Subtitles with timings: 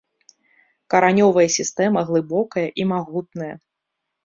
[0.93, 3.53] Каранёвая сістэма глыбокая і магутная.